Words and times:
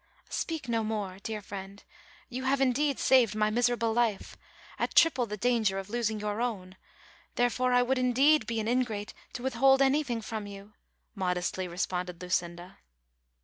""Speak 0.29 0.67
no 0.67 0.83
more, 0.83 1.19
dear 1.21 1.43
friend, 1.43 1.83
you 2.27 2.45
have 2.45 2.59
indeed 2.59 2.97
saved 2.97 3.35
my 3.35 3.51
miserable 3.51 3.93
life, 3.93 4.35
at 4.79 4.95
triple 4.95 5.27
the 5.27 5.37
danger 5.37 5.77
of 5.77 5.91
losing 5.91 6.19
your 6.19 6.41
own, 6.41 6.75
therefore 7.35 7.71
I 7.71 7.83
would 7.83 7.99
indeed 7.99 8.47
be 8.47 8.59
an 8.59 8.67
ingrate 8.67 9.13
to 9.33 9.43
withhold 9.43 9.79
any 9.79 10.01
thing 10.01 10.23
from 10.23 10.47
you," 10.47 10.73
modestly 11.13 11.67
responded 11.67 12.19
Lucinda. 12.19 12.79